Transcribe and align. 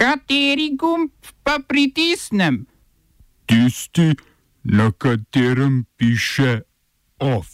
Kateri 0.00 0.70
gumb 0.80 1.10
pa 1.44 1.58
pritisnem? 1.60 2.64
Tisti, 3.44 4.16
na 4.64 4.88
katerem 4.96 5.84
piše 5.96 6.60
OF. 7.20 7.48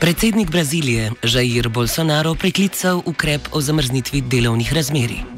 Predsednik 0.00 0.50
Brazilije 0.50 1.10
Jair 1.22 1.68
Bolsonaro 1.68 2.34
preklical 2.34 3.02
ukrep 3.06 3.48
o 3.52 3.60
zamrznitvi 3.60 4.20
delovnih 4.20 4.72
razmerij. 4.72 5.35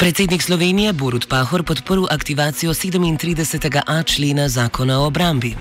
Predsednik 0.00 0.42
Slovenije 0.42 0.92
Borut 0.92 1.28
Pahor 1.28 1.62
podporil 1.62 2.06
aktivacijo 2.10 2.72
37.a 2.72 4.02
člena 4.02 4.48
zakona 4.48 5.00
o 5.00 5.06
obrambi. 5.06 5.54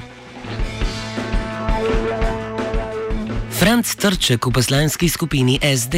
Franc 3.52 3.96
Trček 3.96 4.46
v 4.46 4.52
poslanski 4.52 5.10
skupini 5.10 5.60
SD. 5.60 5.96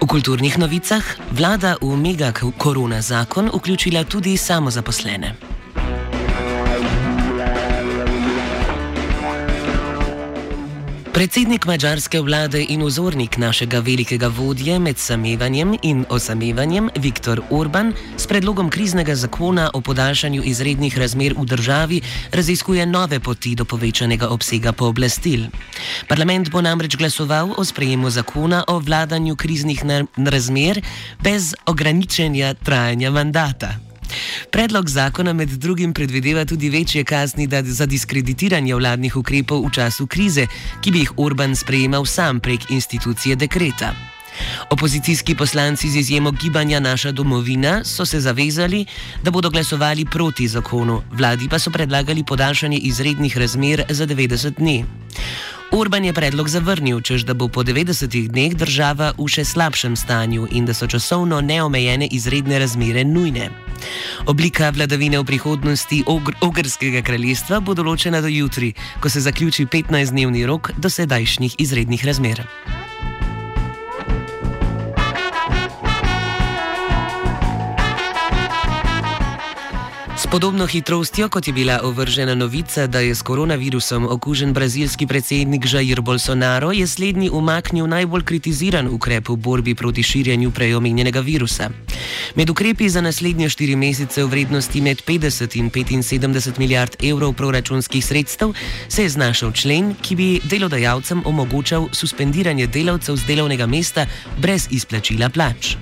V 0.00 0.06
kulturnih 0.06 0.58
novicah 0.58 1.00
vlada 1.32 1.80
v 1.80 1.96
mega 1.96 2.32
korona 2.58 3.00
zakon 3.00 3.48
vključila 3.54 4.04
tudi 4.04 4.36
samozaposlene. 4.36 5.43
Predsednik 11.24 11.64
mađarske 11.66 12.20
vlade 12.20 12.66
in 12.68 12.82
vzornik 12.84 13.36
našega 13.36 13.78
velikega 13.78 14.28
vodje 14.28 14.78
med 14.78 14.98
samevanjem 14.98 15.70
in 15.82 16.04
osamevanjem 16.08 16.90
Viktor 16.96 17.40
Orban 17.50 17.92
s 18.16 18.26
predlogom 18.26 18.68
kriznega 18.70 19.14
zakona 19.14 19.70
o 19.74 19.80
podaljšanju 19.80 20.42
izrednih 20.44 20.98
razmer 20.98 21.34
v 21.38 21.44
državi 21.44 22.00
raziskuje 22.32 22.86
nove 22.86 23.20
poti 23.20 23.54
do 23.54 23.64
povečanega 23.64 24.28
obsega 24.28 24.72
pooblastil. 24.72 25.46
Parlament 26.08 26.50
bo 26.50 26.60
namreč 26.60 26.96
glasoval 26.96 27.54
o 27.56 27.64
sprejemu 27.64 28.10
zakona 28.10 28.64
o 28.68 28.78
vladanju 28.78 29.36
kriznih 29.36 29.82
razmer 30.16 30.82
brez 31.22 31.54
ograničenja 31.66 32.54
trajanja 32.54 33.10
mandata. 33.10 33.83
Predlog 34.50 34.88
zakona 34.88 35.32
med 35.32 35.48
drugim 35.48 35.92
predvideva 35.92 36.44
tudi 36.44 36.68
večje 36.68 37.04
kazni 37.04 37.48
za 37.62 37.86
diskreditiranje 37.86 38.74
vladnih 38.74 39.16
ukrepov 39.16 39.66
v 39.66 39.70
času 39.70 40.06
krize, 40.06 40.46
ki 40.80 40.90
bi 40.90 40.98
jih 40.98 41.12
Orban 41.16 41.56
sprejemal 41.56 42.06
sam 42.06 42.40
prek 42.40 42.70
institucije 42.70 43.36
dekreta. 43.36 43.94
Opozicijski 44.70 45.34
poslanci 45.34 45.90
z 45.90 45.96
izjemo 45.96 46.30
gibanja 46.30 46.80
Naša 46.80 47.12
domovina 47.12 47.84
so 47.84 48.06
se 48.06 48.20
zavezali, 48.20 48.86
da 49.22 49.30
bodo 49.30 49.50
glasovali 49.50 50.04
proti 50.04 50.48
zakonu, 50.48 51.02
vladi 51.12 51.48
pa 51.48 51.58
so 51.58 51.70
predlagali 51.70 52.24
podaljšanje 52.24 52.78
izrednih 52.78 53.38
razmer 53.38 53.84
za 53.88 54.06
90 54.06 54.50
dni. 54.58 54.84
Urban 55.72 56.04
je 56.04 56.12
predlog 56.12 56.48
zavrnil, 56.48 57.00
čež 57.00 57.24
da 57.24 57.34
bo 57.34 57.48
po 57.48 57.62
90 57.62 58.28
dneh 58.28 58.54
država 58.54 59.12
v 59.18 59.26
še 59.28 59.44
slabšem 59.44 59.96
stanju 59.96 60.46
in 60.52 60.66
da 60.66 60.74
so 60.74 60.86
časovno 60.86 61.40
neomejene 61.40 62.06
izredne 62.06 62.58
razmere 62.58 63.04
nujne. 63.04 63.50
Oblika 64.26 64.70
vladavine 64.70 65.18
v 65.20 65.24
prihodnosti 65.24 65.98
Ogrskega 66.40 67.02
kraljestva 67.04 67.58
bo 67.60 67.74
določena 67.76 68.22
do 68.24 68.30
jutri, 68.32 68.70
ko 69.04 69.12
se 69.12 69.20
zaključi 69.20 69.66
15-dnevni 69.68 70.46
rok 70.48 70.72
do 70.80 70.88
sedajšnjih 70.88 71.60
izrednih 71.60 72.08
razmer. 72.08 72.40
Podobno 80.34 80.66
hitrostjo, 80.66 81.28
kot 81.28 81.46
je 81.46 81.52
bila 81.52 81.80
ovržena 81.82 82.34
novica, 82.34 82.86
da 82.86 82.98
je 83.00 83.14
s 83.14 83.22
koronavirusom 83.22 84.06
okužen 84.10 84.52
brazilski 84.52 85.06
predsednik 85.06 85.62
Jair 85.72 86.00
Bolsonaro, 86.00 86.72
je 86.72 86.86
slednji 86.86 87.30
umaknil 87.30 87.86
najbolj 87.86 88.24
kritiziran 88.24 88.88
ukrep 88.88 89.28
v 89.28 89.36
borbi 89.36 89.74
proti 89.74 90.02
širjenju 90.02 90.50
preomenjenega 90.50 91.20
virusa. 91.20 91.70
Med 92.34 92.50
ukrepi 92.50 92.88
za 92.88 93.00
naslednje 93.00 93.48
štiri 93.48 93.76
mesece 93.76 94.24
v 94.24 94.30
vrednosti 94.30 94.80
med 94.80 95.02
50 95.06 95.56
in 95.58 95.70
75 95.70 96.58
milijard 96.58 96.96
evrov 97.02 97.32
proračunskih 97.32 98.04
sredstev 98.04 98.54
se 98.88 99.02
je 99.02 99.08
znašel 99.08 99.52
člen, 99.52 99.94
ki 100.02 100.16
bi 100.16 100.40
delodajalcem 100.44 101.22
omogočal 101.24 101.88
suspendiranje 101.92 102.66
delavcev 102.66 103.16
z 103.16 103.26
delovnega 103.26 103.66
mesta 103.66 104.06
brez 104.42 104.66
izplačila 104.70 105.28
plač. 105.28 105.76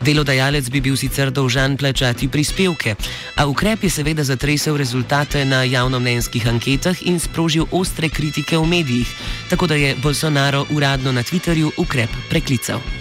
Delodajalec 0.00 0.70
bi 0.70 0.80
bil 0.80 0.96
sicer 0.96 1.30
dolžan 1.30 1.76
plačati 1.76 2.28
prispevke, 2.28 2.94
a 3.36 3.46
ukrep 3.46 3.84
je 3.84 3.90
seveda 3.90 4.24
zatresel 4.24 4.76
rezultate 4.76 5.44
na 5.44 5.62
javnomnenjskih 5.62 6.48
anketah 6.48 7.02
in 7.06 7.20
sprožil 7.20 7.68
ostre 7.70 8.08
kritike 8.08 8.58
v 8.58 8.66
medijih, 8.66 9.12
tako 9.50 9.66
da 9.66 9.74
je 9.74 9.96
Bolsonaro 10.02 10.66
uradno 10.70 11.12
na 11.12 11.22
Twitterju 11.22 11.70
ukrep 11.76 12.10
preklical. 12.30 12.99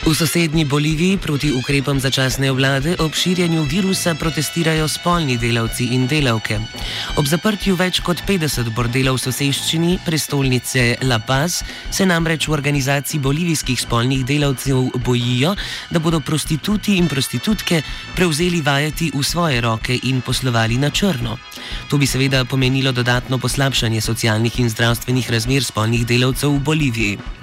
V 0.00 0.14
sosednji 0.16 0.64
Boliviji 0.64 1.20
proti 1.20 1.52
ukrepom 1.52 2.00
začasne 2.00 2.48
vlade 2.56 2.96
ob 3.04 3.12
širjenju 3.12 3.62
virusa 3.68 4.14
protestirajo 4.14 4.88
spolni 4.88 5.36
delavci 5.36 5.92
in 5.92 6.06
delavke. 6.08 6.56
Ob 7.20 7.26
zaprtju 7.28 7.76
več 7.76 8.00
kot 8.00 8.22
50 8.24 8.72
bordelov 8.72 9.18
v 9.18 9.22
soseščini 9.26 9.98
prestolnice 10.06 10.96
La 11.04 11.18
Paz 11.20 11.60
se 11.92 12.06
namreč 12.08 12.48
v 12.48 12.56
organizaciji 12.56 13.20
bolivijskih 13.20 13.76
spolnih 13.80 14.24
delavcev 14.24 14.88
bojijo, 15.04 15.52
da 15.92 16.00
bodo 16.00 16.22
prostituti 16.24 16.96
in 16.96 17.08
prostitutke 17.08 17.82
prevzeli 18.16 18.62
vajeti 18.64 19.10
v 19.12 19.20
svoje 19.20 19.60
roke 19.60 19.98
in 20.08 20.24
poslovali 20.24 20.80
na 20.80 20.88
črno. 20.90 21.36
To 21.92 22.00
bi 22.00 22.08
seveda 22.08 22.46
pomenilo 22.48 22.92
dodatno 22.92 23.38
poslabšanje 23.38 24.00
socialnih 24.00 24.60
in 24.64 24.72
zdravstvenih 24.72 25.30
razmer 25.30 25.64
spolnih 25.64 26.08
delavcev 26.08 26.56
v 26.56 26.64
Boliviji. 26.64 27.39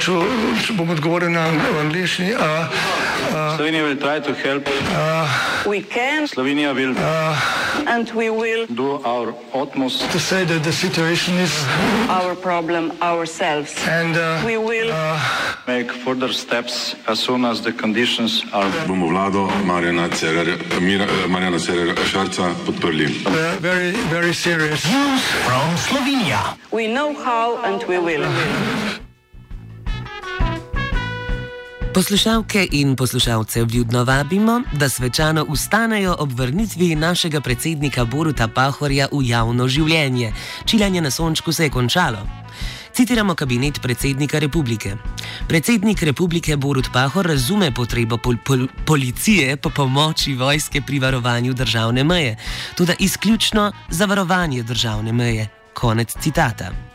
Oba, 0.00 0.08
če, 0.08 0.64
če 0.64 0.74
bom 0.78 0.88
odgovoril 0.88 1.28
na 1.34 1.42
angliški. 1.82 2.32
Slovenija 3.56 3.84
will 3.84 3.98
try 4.00 4.16
to 4.18 4.32
help. 4.32 4.64
Uh, 4.96 5.28
we 5.68 5.82
can. 5.82 6.24
Slovenija 6.24 6.72
will. 6.74 6.94
Uh, 6.96 7.36
and 7.86 8.08
we 8.16 8.30
will 8.30 8.64
do 8.66 8.96
our 9.04 9.34
utmost 9.52 10.10
to 10.10 10.18
say 10.18 10.44
that 10.44 10.64
the 10.64 10.72
situation 10.72 11.34
is 11.36 11.52
our 12.08 12.34
problem 12.34 12.92
ourselves. 13.02 13.76
And 13.86 14.16
uh, 14.16 14.40
we 14.46 14.56
will 14.56 14.88
uh, 14.90 15.20
make 15.66 15.92
further 15.92 16.32
steps 16.32 16.96
as 17.06 17.20
soon 17.20 17.44
as 17.44 17.60
the 17.60 17.72
conditions 17.72 18.42
are. 18.54 18.70
Bomo 18.88 19.12
vlado 19.12 19.52
Marjana 19.68 20.08
Cererera 21.60 22.04
Šarca 22.08 22.54
podprli. 22.64 23.20
Very, 23.60 23.92
very 24.08 24.32
serious. 24.32 24.80
News 24.88 25.22
from 25.44 25.76
Slovenia. 25.76 26.56
We 26.72 26.88
know 26.88 27.12
how 27.12 27.60
and 27.68 27.84
we 27.84 27.98
will. 27.98 28.24
Poslušalke 32.00 32.68
in 32.72 32.96
poslušalce 32.96 33.64
vljudno 33.64 34.04
vabimo, 34.04 34.62
da 34.72 34.88
svečano 34.88 35.44
ustanejo 35.48 36.16
ob 36.18 36.32
vrnitvi 36.32 36.94
našega 36.94 37.40
predsednika 37.40 38.04
Boruta 38.04 38.48
Pahorja 38.48 39.08
v 39.12 39.20
javno 39.28 39.68
življenje. 39.68 40.32
Čilanje 40.64 41.00
na 41.00 41.10
sončku 41.10 41.52
se 41.52 41.64
je 41.64 41.70
končalo. 41.70 42.24
Citiramo 42.96 43.34
kabinet 43.34 43.82
predsednika 43.82 44.38
republike. 44.38 44.96
Predsednik 45.48 46.02
republike 46.02 46.56
Borut 46.56 46.88
Pahor 46.92 47.26
razume 47.26 47.68
potrebo 47.74 48.16
pol 48.16 48.40
pol 48.44 48.64
policije 48.86 49.56
po 49.56 49.68
pomoči 49.70 50.34
vojske 50.34 50.80
pri 50.80 50.98
varovanju 50.98 51.52
državne 51.52 52.04
meje, 52.04 52.36
tudi 52.76 52.96
izključno 52.98 53.72
za 53.90 54.04
varovanje 54.04 54.62
državne 54.62 55.12
meje. 55.12 55.48
Konec 55.74 56.16
citata. 56.20 56.89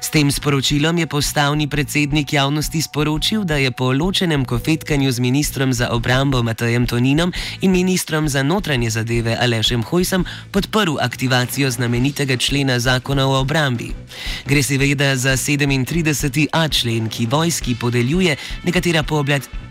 S 0.00 0.10
tem 0.10 0.30
sporočilom 0.32 0.98
je 0.98 1.06
postavni 1.06 1.68
predsednik 1.68 2.32
javnosti 2.32 2.82
sporočil, 2.82 3.44
da 3.44 3.56
je 3.56 3.70
po 3.70 3.92
ločenem 3.92 4.44
kofetkanju 4.44 5.12
z 5.12 5.18
ministrom 5.20 5.72
za 5.72 5.88
obrambo 5.90 6.42
Matajem 6.42 6.86
Toninom 6.86 7.32
in 7.60 7.70
ministrom 7.70 8.28
za 8.28 8.42
notranje 8.42 8.90
zadeve 8.90 9.36
Alešem 9.40 9.82
Hojsem 9.82 10.24
podprl 10.50 10.96
aktivacijo 11.00 11.70
znamenitega 11.70 12.36
člena 12.36 12.78
zakona 12.78 13.26
o 13.26 13.40
obrambi. 13.40 13.92
Gre 14.46 14.62
seveda 14.62 15.16
za 15.16 15.32
37a 15.32 16.80
člen, 16.80 17.08
ki 17.08 17.26
vojski 17.26 17.74
podeljuje 17.74 18.36
nekatera 18.64 19.04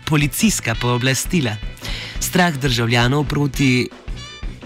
policijska 0.04 0.74
pooblastila. 0.74 1.56
Strah 2.20 2.54
državljanov 2.54 3.24
proti 3.24 3.88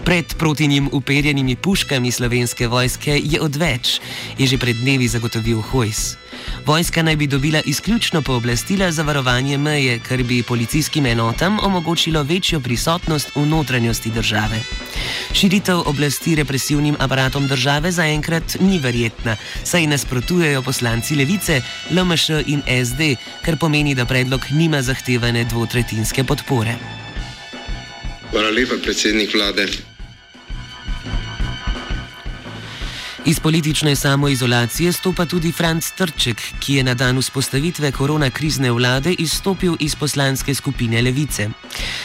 Pred 0.04 0.34
proti 0.34 0.66
njim 0.66 0.88
uperjenimi 0.92 1.56
puškami 1.56 2.10
slovenske 2.10 2.66
vojske 2.66 3.20
je 3.24 3.40
odveč, 3.40 4.00
je 4.38 4.46
že 4.46 4.58
pred 4.58 4.76
dnevi 4.76 5.08
zagotovil 5.08 5.60
Hojs. 5.60 6.16
Vojska 6.66 7.02
naj 7.02 7.16
bi 7.16 7.26
dobila 7.26 7.60
izključno 7.64 8.22
pooblastila 8.22 8.92
za 8.92 9.02
varovanje 9.02 9.58
meje, 9.58 9.98
kar 9.98 10.22
bi 10.22 10.42
policijskim 10.42 11.06
enotam 11.06 11.58
omogočilo 11.62 12.22
večjo 12.22 12.60
prisotnost 12.60 13.30
v 13.34 13.46
notranjosti 13.46 14.10
države. 14.10 14.62
Širitev 15.32 15.78
oblasti 15.86 16.34
represivnim 16.34 16.96
aparatom 16.98 17.46
države 17.48 17.92
zaenkrat 17.92 18.56
ni 18.60 18.78
verjetna, 18.78 19.36
saj 19.64 19.86
nasprotujejo 19.86 20.62
poslanci 20.62 21.16
levice, 21.16 21.62
LMŠ 21.90 22.28
in 22.46 22.62
SD, 22.84 23.14
kar 23.44 23.56
pomeni, 23.56 23.94
da 23.94 24.04
predlog 24.04 24.40
nima 24.50 24.82
zahtevane 24.82 25.44
dvotretinske 25.44 26.24
podpore. 26.24 26.74
Hvala 28.30 28.50
lepa, 28.50 28.74
predsednik 28.82 29.34
vlade. 29.34 29.91
Iz 33.24 33.40
politične 33.40 33.96
samoizolacije 33.96 34.92
stopa 34.92 35.26
tudi 35.26 35.52
Franz 35.52 35.92
Trček, 35.96 36.42
ki 36.60 36.74
je 36.74 36.84
na 36.84 36.94
dan 36.94 37.18
vzpostavitve 37.18 37.92
koronakrizne 37.92 38.70
vlade 38.70 39.12
izstopil 39.12 39.76
iz 39.80 39.94
poslanske 39.94 40.54
skupine 40.54 41.02
Levice. 41.02 41.48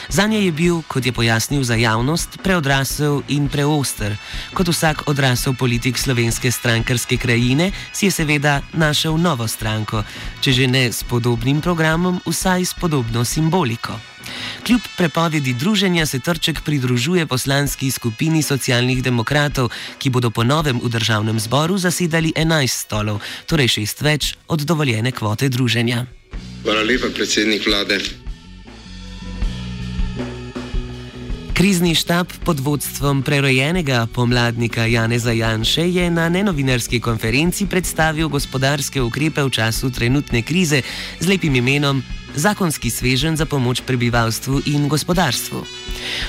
Za 0.09 0.27
nje 0.27 0.45
je 0.45 0.51
bil, 0.51 0.81
kot 0.87 1.05
je 1.05 1.11
pojasnil 1.11 1.63
za 1.63 1.75
javnost, 1.75 2.37
preodrasel 2.43 3.21
in 3.27 3.49
preoster. 3.49 4.15
Kot 4.53 4.67
vsak 4.67 5.07
odrasel 5.07 5.53
politik 5.53 5.97
slovenske 5.97 6.51
strankarske 6.51 7.17
krajine, 7.17 7.71
si 7.93 8.05
je 8.05 8.11
seveda 8.11 8.61
našel 8.73 9.17
novo 9.17 9.47
stranko, 9.47 10.03
če 10.41 10.51
že 10.51 10.67
ne 10.67 10.91
s 10.91 11.03
podobnim 11.03 11.61
programom, 11.61 12.21
vsaj 12.25 12.65
s 12.65 12.73
podobno 12.73 13.25
simboliko. 13.25 14.16
Kljub 14.67 14.81
prepovedi 14.97 15.53
druženja 15.53 16.05
se 16.05 16.19
Trček 16.19 16.61
pridružuje 16.61 17.25
poslanski 17.25 17.91
skupini 17.91 18.41
socialnih 18.43 19.03
demokratov, 19.03 19.69
ki 19.97 20.09
bodo 20.09 20.27
po 20.29 20.43
novem 20.43 20.81
v 20.83 20.89
državnem 20.91 21.39
zboru 21.39 21.77
zasedali 21.77 22.33
11 22.35 22.67
stolov, 22.67 23.23
torej 23.47 23.67
šest 23.67 24.03
več 24.03 24.35
od 24.47 24.67
dovoljene 24.67 25.11
kvote 25.15 25.47
druženja. 25.49 26.03
Hvala 26.67 26.83
lepa, 26.83 27.07
predsednik 27.15 27.63
vlade. 27.63 28.01
Krizni 31.55 31.95
štab 31.95 32.27
pod 32.43 32.59
vodstvom 32.59 33.23
prerojenega 33.23 34.03
pomladnika 34.13 34.85
Janeza 34.85 35.31
Janše 35.31 35.87
je 35.87 36.11
na 36.11 36.27
nenovinarski 36.29 36.99
konferenci 36.99 37.71
predstavil 37.71 38.27
gospodarske 38.27 39.01
ukrepe 39.01 39.47
v 39.47 39.49
času 39.49 39.95
trenutne 39.95 40.43
krize 40.43 40.83
z 41.19 41.25
lepim 41.27 41.55
imenom 41.55 42.03
zakonski 42.37 42.89
svežen 42.89 43.37
za 43.37 43.45
pomoč 43.45 43.81
prebivalstvu 43.81 44.61
in 44.65 44.87
gospodarstvu. 44.87 45.65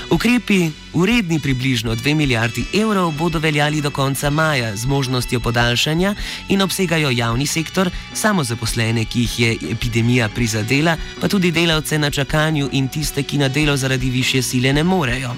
Ukrepi, 0.09 0.71
uredni 0.93 1.39
približno 1.39 1.95
2 1.95 2.15
milijardi 2.15 2.65
evrov, 2.73 3.11
bodo 3.11 3.39
veljali 3.39 3.81
do 3.81 3.91
konca 3.91 4.29
maja 4.29 4.75
z 4.75 4.85
možnostjo 4.85 5.39
podaljšanja 5.39 6.15
in 6.49 6.61
obsegajo 6.61 7.09
javni 7.09 7.47
sektor, 7.47 7.89
samozaposlene, 8.13 9.05
ki 9.05 9.19
jih 9.19 9.39
je 9.39 9.57
epidemija 9.71 10.29
prizadela, 10.29 10.97
pa 11.21 11.27
tudi 11.27 11.51
delavce 11.51 11.99
na 11.99 12.11
čakanju 12.11 12.69
in 12.71 12.87
tiste, 12.87 13.23
ki 13.23 13.37
na 13.37 13.47
delo 13.47 13.77
zaradi 13.77 14.09
više 14.09 14.41
sile 14.41 14.73
ne 14.73 14.83
morejo. 14.83 15.35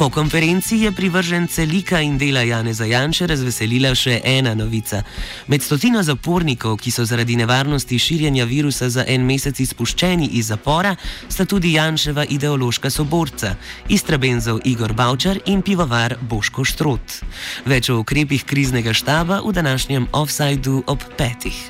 Po 0.00 0.08
konferenci 0.08 0.76
je 0.76 0.92
privržence 0.92 1.66
lika 1.66 2.00
in 2.00 2.18
dela 2.18 2.40
Jane 2.40 2.72
Zajanče 2.74 3.26
razveselila 3.26 3.90
še 3.94 4.20
ena 4.24 4.54
novica. 4.54 5.02
Med 5.46 5.60
stotino 5.62 6.00
zapornikov, 6.02 6.78
ki 6.80 6.90
so 6.90 7.04
zaradi 7.04 7.36
nevarnosti 7.36 7.98
širjenja 7.98 8.46
virusa 8.48 8.88
za 8.88 9.04
en 9.08 9.26
mesec 9.28 9.60
izpuščeni 9.60 10.30
iz 10.40 10.48
zapora, 10.48 10.94
sta 11.28 11.44
tudi 11.44 11.74
Janševa 11.76 12.24
ideološka 12.24 12.90
soborca, 12.90 13.52
Istrabenzov 13.88 14.62
Igor 14.64 14.96
Bavčar 14.96 15.42
in 15.46 15.60
pivovar 15.62 16.16
Boško 16.22 16.64
Štrot. 16.64 17.20
Več 17.68 17.92
o 17.92 18.00
ukrepih 18.00 18.48
kriznega 18.48 18.96
štaba 18.96 19.42
v 19.44 19.52
današnjem 19.52 20.08
offsajdu 20.12 20.84
ob 20.86 21.04
petih. 21.20 21.60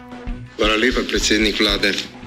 Hvala 0.55 0.79
lepa, 0.79 1.03
predsednik 1.11 1.59
vlade. 1.59 2.20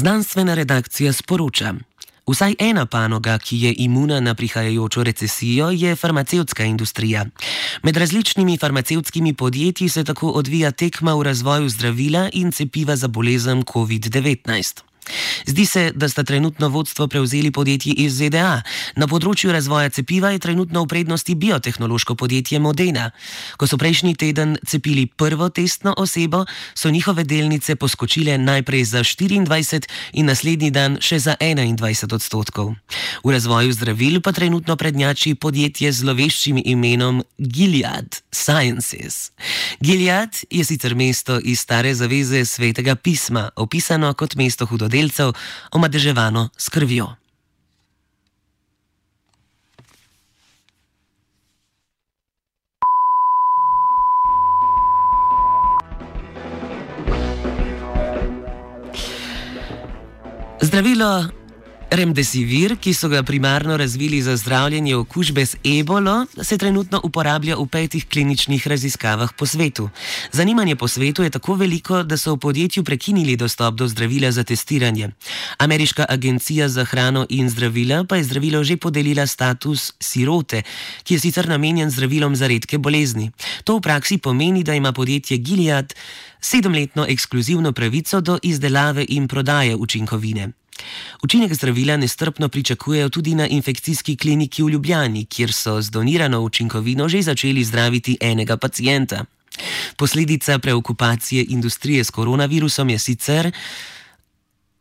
Znanstvena 0.00 0.54
redakcija 0.54 1.12
sporoča. 1.12 1.74
Vsaj 2.26 2.54
ena 2.58 2.86
panoga, 2.86 3.34
ki 3.38 3.58
je 3.60 3.74
imuna 3.84 4.20
na 4.20 4.34
prihajajočo 4.34 5.02
recesijo, 5.04 5.70
je 5.70 5.96
farmacevtska 5.96 6.64
industrija. 6.64 7.26
Med 7.82 7.96
različnimi 7.96 8.58
farmacevtskimi 8.58 9.34
podjetji 9.34 9.88
se 9.88 10.04
tako 10.04 10.30
odvija 10.30 10.70
tekma 10.70 11.14
v 11.14 11.22
razvoju 11.22 11.68
zdravila 11.68 12.30
in 12.32 12.52
cepiva 12.52 12.96
za 12.96 13.08
bolezen 13.08 13.62
COVID-19. 13.62 14.89
Zdi 15.46 15.66
se, 15.66 15.92
da 15.94 16.08
sta 16.08 16.22
trenutno 16.24 16.68
vodstvo 16.68 17.08
prevzeli 17.08 17.50
podjetji 17.50 17.92
iz 17.92 18.18
ZDA. 18.18 18.62
Na 18.96 19.06
področju 19.08 19.52
razvoja 19.52 19.90
cepiva 19.90 20.30
je 20.30 20.42
trenutno 20.42 20.84
v 20.84 20.90
prednosti 20.92 21.34
biotehnološko 21.34 22.14
podjetje 22.14 22.60
Modena. 22.60 23.10
Ko 23.56 23.66
so 23.66 23.78
prejšnji 23.80 24.14
teden 24.14 24.58
cepili 24.66 25.06
prvo 25.06 25.48
testno 25.48 25.94
osebo, 25.96 26.44
so 26.74 26.90
njihove 26.90 27.24
delnice 27.24 27.76
poskočile 27.76 28.38
najprej 28.38 28.84
za 28.84 29.02
24 29.04 29.88
in 30.12 30.26
naslednji 30.26 30.70
dan 30.70 30.98
še 31.00 31.18
za 31.18 31.36
21 31.40 32.14
odstotkov. 32.14 32.74
V 33.24 33.32
razvoju 33.32 33.72
zdravil 33.72 34.20
pa 34.20 34.32
trenutno 34.32 34.76
prednjači 34.76 35.34
podjetje 35.34 35.92
z 35.92 36.04
zloveščim 36.04 36.60
imenom 36.64 37.24
Gilead 37.38 38.20
Sciences. 38.32 39.32
Gilead 39.80 40.44
je 40.50 40.64
sicer 40.64 40.94
mesto 40.94 41.40
iz 41.42 41.60
stare 41.60 41.94
zaveze 41.94 42.44
svetega 42.44 42.94
pisma, 42.94 43.48
opisano 43.56 44.12
kot 44.14 44.36
mesto 44.36 44.66
hudodelcev 44.66 44.89
delcev 44.90 45.32
omadeževano 45.72 46.48
s 46.58 46.68
krvjo. 46.68 47.14
Zdravilo 60.60 61.39
Remdesivir, 61.90 62.76
ki 62.78 62.92
so 62.94 63.08
ga 63.10 63.22
primarno 63.26 63.76
razvili 63.76 64.22
za 64.22 64.36
zdravljenje 64.36 64.94
okužbe 64.96 65.46
z 65.46 65.56
ebolo, 65.64 66.26
se 66.42 66.58
trenutno 66.58 67.00
uporablja 67.04 67.56
v 67.56 67.66
petih 67.66 68.06
kliničnih 68.06 68.66
raziskavah 68.66 69.32
po 69.32 69.46
svetu. 69.46 69.88
Zanimanje 70.32 70.76
po 70.76 70.88
svetu 70.88 71.22
je 71.22 71.30
tako 71.30 71.54
veliko, 71.54 72.02
da 72.02 72.16
so 72.16 72.34
v 72.34 72.38
podjetju 72.38 72.84
prekinili 72.84 73.36
dostop 73.36 73.74
do 73.74 73.88
zdravila 73.88 74.30
za 74.30 74.44
testiranje. 74.44 75.10
Ameriška 75.58 76.06
agencija 76.08 76.68
za 76.68 76.84
hrano 76.84 77.26
in 77.28 77.50
zdravila 77.50 78.04
pa 78.04 78.16
je 78.16 78.24
zdravilo 78.24 78.64
že 78.64 78.76
podelila 78.76 79.26
status 79.26 79.92
sirote, 80.00 80.62
ki 81.02 81.14
je 81.14 81.20
sicer 81.20 81.48
namenjen 81.48 81.90
zdravilom 81.90 82.36
za 82.36 82.46
redke 82.46 82.78
bolezni. 82.78 83.30
To 83.64 83.76
v 83.76 83.80
praksi 83.80 84.18
pomeni, 84.18 84.62
da 84.62 84.74
ima 84.74 84.92
podjetje 84.92 85.38
Gilead 85.38 85.94
sedemletno 86.40 87.06
ekskluzivno 87.08 87.72
pravico 87.72 88.20
do 88.20 88.38
izdelave 88.42 89.04
in 89.08 89.28
prodaje 89.28 89.76
učinkovine. 89.76 90.59
Učinek 91.22 91.54
zdravila 91.54 91.96
nestrpno 91.96 92.48
pričakujejo 92.48 93.08
tudi 93.08 93.34
na 93.34 93.48
infekcijski 93.48 94.16
kliniki 94.16 94.62
v 94.62 94.68
Ljubljani, 94.68 95.24
kjer 95.24 95.52
so 95.52 95.80
z 95.82 95.90
donirano 95.90 96.40
učinkovino 96.40 97.08
že 97.08 97.22
začeli 97.22 97.64
zdraviti 97.64 98.16
enega 98.20 98.56
pacijenta. 98.56 99.24
Posledica 99.96 100.58
preokupacije 100.58 101.46
industrije 101.48 102.04
s 102.04 102.10
koronavirusom 102.10 102.90
je 102.90 102.98
sicer, 102.98 103.52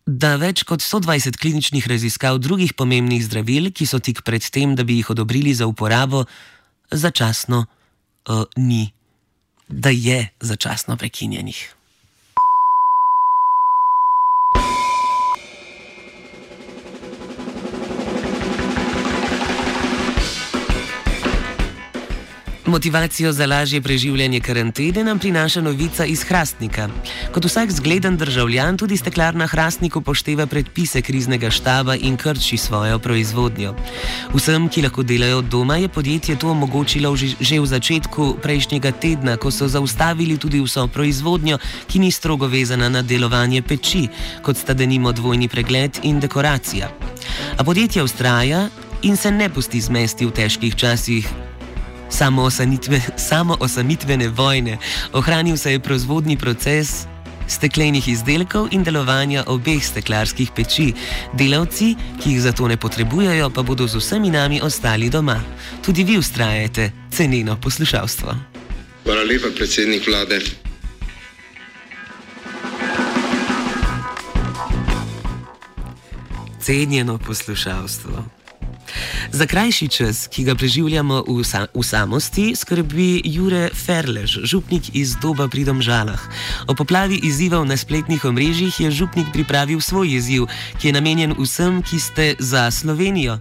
da 0.06 0.36
več 0.42 0.64
kot 0.64 0.82
120 0.82 1.38
kliničnih 1.38 1.88
raziskav 1.88 2.40
drugih 2.42 2.74
pomembnih 2.74 3.22
zdravil, 3.26 3.70
ki 3.72 3.86
so 3.86 4.00
tik 4.00 4.24
pred 4.26 4.46
tem, 4.50 4.76
da 4.76 4.84
bi 4.84 4.98
jih 4.98 5.10
odobrili 5.14 5.54
za 5.54 5.68
uporabo, 5.70 6.26
začasno 6.92 7.66
uh, 7.66 8.46
ni, 8.58 8.90
da 9.68 9.90
je 9.94 10.30
začasno 10.40 10.98
prekinjenih. 10.98 11.79
Motivacijo 22.70 23.32
za 23.32 23.46
lažje 23.46 23.82
preživljanje 23.82 24.40
karantene 24.40 25.04
nam 25.04 25.20
prinaša 25.20 25.62
novica 25.62 26.06
iz 26.06 26.24
Hrastnika. 26.24 26.90
Kot 27.34 27.46
vsak 27.46 27.72
zgleden 27.72 28.18
državljan, 28.18 28.78
tudi 28.78 28.98
steklarna 28.98 29.48
Hrastnik 29.48 29.96
upošteva 29.96 30.46
predpise 30.46 31.02
kriznega 31.02 31.50
štaba 31.50 31.96
in 31.96 32.18
krči 32.18 32.58
svojo 32.58 33.00
proizvodnjo. 33.00 33.74
Vsem, 34.34 34.70
ki 34.70 34.82
lahko 34.82 35.04
delajo 35.04 35.42
doma, 35.42 35.78
je 35.78 35.90
podjetje 35.90 36.36
to 36.36 36.52
omogočilo 36.52 37.16
že 37.16 37.60
v 37.60 37.66
začetku 37.66 38.38
prejšnjega 38.42 38.92
tedna, 38.92 39.38
ko 39.38 39.52
so 39.52 39.68
zaustavili 39.68 40.38
tudi 40.38 40.62
vso 40.62 40.88
proizvodnjo, 40.88 41.58
ki 41.88 42.00
ni 42.00 42.12
strogo 42.12 42.48
vezana 42.48 42.90
na 42.90 43.02
delovanje 43.02 43.62
peči, 43.62 44.08
kot 44.46 44.58
sta 44.58 44.74
denimo 44.74 45.12
dvojni 45.12 45.48
pregled 45.48 46.00
in 46.04 46.20
dekoracija. 46.20 46.90
A 47.58 47.64
podjetje 47.64 48.04
ustraja 48.04 48.70
in 49.02 49.18
se 49.18 49.32
ne 49.32 49.50
pusti 49.50 49.82
zmesti 49.82 50.26
v 50.26 50.32
težkih 50.32 50.76
časih 50.76 51.49
samo 52.10 53.56
osamitvene 53.60 54.28
vojne, 54.28 54.78
ohranil 55.14 55.58
se 55.58 55.72
je 55.72 55.80
proizvodni 55.80 56.38
proces, 56.38 57.06
steklenih 57.50 58.08
izdelkov 58.08 58.70
in 58.72 58.84
delovanja 58.84 59.44
obeh 59.48 59.82
steklarskih 59.84 60.54
peči. 60.56 60.94
Delavci, 61.34 61.96
ki 62.22 62.32
jih 62.32 62.42
zato 62.42 62.68
ne 62.68 62.78
potrebujejo, 62.78 63.50
pa 63.50 63.66
bodo 63.66 63.88
z 63.88 63.98
vsemi 63.98 64.30
nami 64.30 64.62
ostali 64.62 65.10
doma. 65.10 65.42
Tudi 65.86 66.04
vi 66.04 66.18
ustrajate, 66.18 66.92
ceneno 67.12 67.58
poslušalstvo. 67.62 68.36
Hvala 69.04 69.24
lepa, 69.24 69.50
predsednik 69.56 70.08
vlade. 70.08 70.40
Cenjeno 76.62 77.18
poslušalstvo. 77.18 78.39
Za 79.32 79.46
krajši 79.46 79.88
čas, 79.88 80.28
ki 80.28 80.44
ga 80.44 80.56
preživljamo 80.56 81.24
v, 81.28 81.44
sa 81.44 81.68
v 81.74 81.84
samosti, 81.86 82.56
skrbi 82.56 83.22
Jure 83.26 83.70
Ferlež, 83.74 84.40
župnik 84.44 84.96
iz 84.96 85.16
Doba 85.22 85.48
pri 85.48 85.64
Domžalah. 85.66 86.22
O 86.68 86.74
poplavi 86.74 87.20
izzivov 87.24 87.66
na 87.66 87.78
spletnih 87.78 88.26
omrežjih 88.26 88.74
je 88.80 88.92
župnik 88.92 89.30
pripravil 89.34 89.82
svoj 89.82 90.18
izziv, 90.18 90.50
ki 90.82 90.90
je 90.90 90.98
namenjen 90.98 91.36
vsem, 91.38 91.84
ki 91.86 92.00
ste 92.00 92.26
za 92.40 92.72
Slovenijo. 92.72 93.38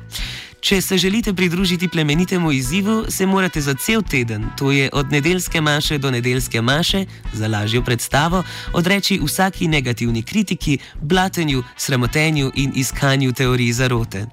Če 0.60 0.80
se 0.82 0.98
želite 0.98 1.34
pridružiti 1.34 1.88
plemenitemu 1.88 2.52
izzivu, 2.52 3.04
se 3.08 3.26
morate 3.26 3.60
za 3.60 3.74
cel 3.74 4.02
teden, 4.02 4.46
to 4.58 4.72
je 4.72 4.90
od 4.92 5.12
nedeljske 5.12 5.60
maše 5.60 5.98
do 5.98 6.10
nedeljske 6.10 6.62
maše, 6.62 7.04
za 7.32 7.48
lažjo 7.48 7.82
predstavo, 7.82 8.42
odreči 8.72 9.20
vsaki 9.22 9.68
negativni 9.68 10.22
kritiki, 10.22 10.78
blatenju, 11.00 11.62
sramotenju 11.76 12.50
in 12.54 12.72
iskanju 12.74 13.32
teorij 13.32 13.72
zarote. 13.72 14.26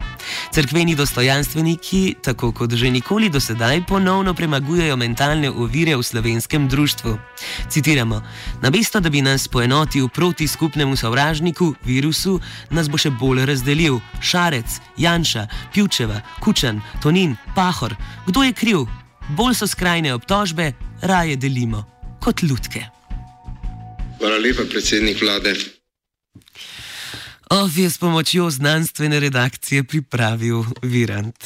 Cerkveni 0.52 0.96
dostojanstveniki, 0.96 2.16
tako 2.24 2.52
kot 2.52 2.74
že 2.74 2.92
nikoli 2.92 3.30
do 3.30 3.40
sedaj, 3.40 3.86
ponovno 3.86 4.34
premagujejo 4.34 4.98
mentalne 4.98 5.52
ovire 5.52 5.96
v 5.96 6.04
slovenskem 6.04 6.68
društvu. 6.68 7.18
Citiramo: 7.70 8.22
Namesto 8.62 9.00
da 9.00 9.10
bi 9.10 9.22
nas 9.22 9.48
poenotil 9.48 10.08
proti 10.10 10.48
skupnemu 10.48 10.96
sovražniku, 10.96 11.74
virusu, 11.84 12.40
nas 12.70 12.90
bo 12.90 12.98
še 12.98 13.10
bolj 13.10 13.46
razdelil. 13.46 14.00
Šarec, 14.22 14.82
Janša, 14.98 15.48
Pjučeva. 15.74 16.15
Kučan, 16.40 16.82
Tonin, 17.02 17.36
Pahor, 17.56 17.96
kdo 18.28 18.44
je 18.44 18.54
kriv? 18.54 18.86
Bolj 19.30 19.56
so 19.56 19.68
skrajne 19.68 20.14
obtožbe, 20.14 20.74
raje 21.02 21.36
delimo 21.36 21.86
kot 22.22 22.44
ljudke. 22.44 22.86
Hvala 24.20 24.38
lepa, 24.42 24.66
predsednik 24.70 25.22
vlade. 25.22 25.54
Ov 27.54 27.78
je 27.78 27.90
s 27.90 27.98
pomočjo 27.98 28.50
znanstvene 28.50 29.20
redakcije 29.20 29.84
pripravil 29.84 30.66
Virant. 30.82 31.38